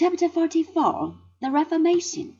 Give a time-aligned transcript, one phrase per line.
[0.00, 2.38] Chapter 44 The Reformation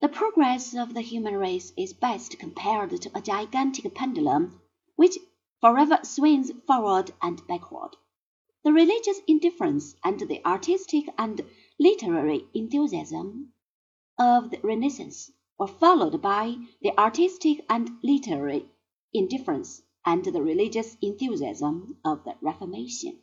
[0.00, 4.62] The progress of the human race is best compared to a gigantic pendulum
[4.96, 5.18] which
[5.60, 7.96] forever swings forward and backward.
[8.64, 11.42] The religious indifference and the artistic and
[11.78, 13.52] literary enthusiasm
[14.18, 18.70] of the Renaissance were followed by the artistic and literary
[19.12, 23.20] indifference and the religious enthusiasm of the Reformation.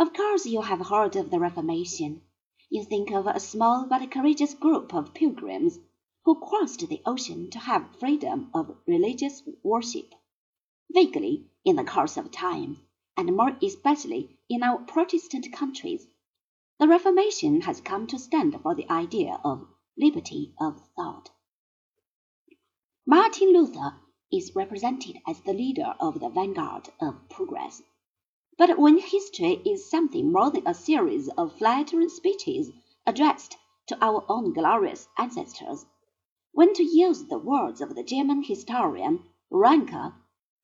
[0.00, 2.22] Of course you have heard of the Reformation.
[2.70, 5.78] You think of a small but courageous group of pilgrims
[6.24, 10.14] who crossed the ocean to have freedom of religious worship.
[10.90, 12.80] Vaguely, in the course of time,
[13.14, 16.06] and more especially in our Protestant countries,
[16.78, 21.30] the Reformation has come to stand for the idea of liberty of thought.
[23.04, 23.96] Martin Luther
[24.32, 27.82] is represented as the leader of the vanguard of progress.
[28.60, 32.70] But when history is something more than a series of flattering speeches
[33.06, 33.56] addressed
[33.86, 35.86] to our own glorious ancestors,
[36.52, 40.12] when, to use the words of the German historian Ranke,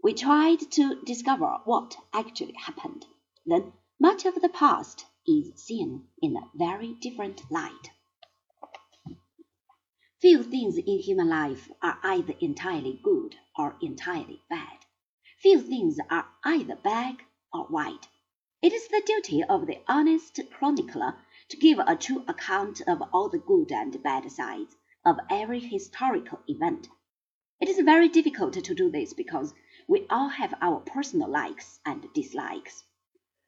[0.02, 3.06] we tried to discover what actually happened,
[3.46, 7.92] then much of the past is seen in a very different light.
[10.20, 14.84] Few things in human life are either entirely good or entirely bad.
[15.38, 17.25] Few things are either black
[17.56, 18.06] or white.
[18.60, 21.16] It is the duty of the honest chronicler
[21.48, 26.40] to give a true account of all the good and bad sides of every historical
[26.48, 26.88] event.
[27.58, 29.54] It is very difficult to do this because
[29.88, 32.84] we all have our personal likes and dislikes.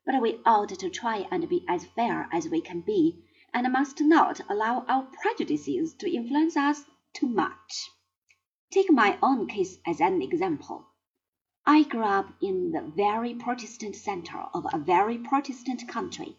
[0.07, 4.01] But we ought to try and be as fair as we can be, and must
[4.01, 7.91] not allow our prejudices to influence us too much.
[8.71, 10.88] Take my own case as an example.
[11.71, 16.39] I grew up in the very Protestant center of a very Protestant country.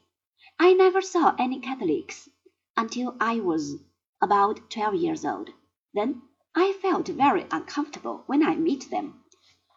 [0.58, 2.28] I never saw any Catholics
[2.76, 3.76] until I was
[4.20, 5.52] about twelve years old.
[5.94, 6.24] Then
[6.56, 9.22] I felt very uncomfortable when I met them.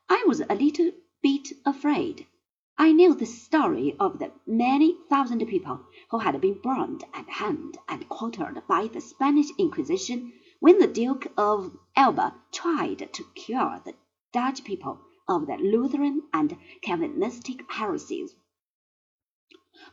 [0.09, 0.91] I was a little
[1.23, 2.27] bit afraid.
[2.79, 5.81] I knew the story of the many thousand people
[6.13, 11.31] who had been burned and hanged and quartered by the Spanish Inquisition when the Duke
[11.37, 13.93] of Alba tried to cure the
[14.33, 14.99] Dutch people
[15.29, 18.35] of the Lutheran and Calvinistic heresies.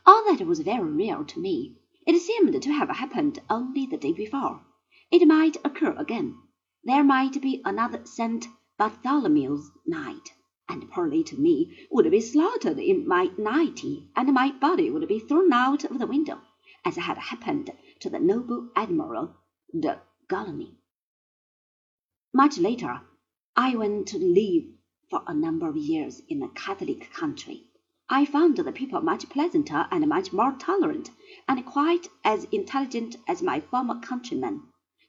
[0.04, 1.76] All that was very real to me.
[2.06, 4.64] It seemed to have happened only the day before.
[5.10, 6.36] It might occur again.
[6.84, 8.48] There might be another St.
[8.78, 10.32] Bartholomew's night,
[10.68, 15.18] and poor little me would be slaughtered in my nightie, and my body would be
[15.18, 16.40] thrown out of the window,
[16.84, 17.70] as had happened
[18.00, 19.36] to the noble Admiral
[19.78, 20.78] de Coligny.
[22.32, 23.00] Much later,
[23.56, 24.64] I went to live
[25.10, 27.64] for a number of years in a Catholic country.
[28.08, 31.10] I found the people much pleasanter and much more tolerant,
[31.48, 34.62] and quite as intelligent as my former countrymen.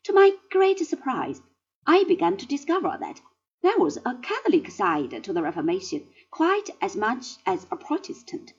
[0.06, 1.42] To my great surprise,
[1.86, 3.22] I began to discover that
[3.64, 8.54] there was a Catholic side to the Reformation quite as much as a Protestant.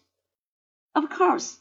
[0.94, 1.58] Of course,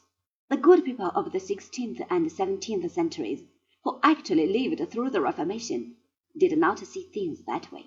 [0.50, 3.42] the good people of the sixteenth and seventeenth centuries,
[3.84, 5.96] who actually lived through the Reformation,
[6.38, 7.86] did not see things that way.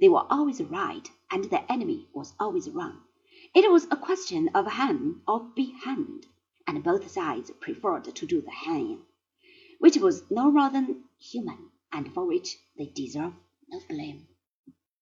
[0.00, 3.00] They were always right, and the enemy was always wrong.
[3.56, 6.26] It was a question of hang or be hanged,
[6.64, 9.02] and both sides preferred to do the hanging,
[9.80, 13.32] which was no more than human, and for which they deserve
[13.68, 14.28] no blame.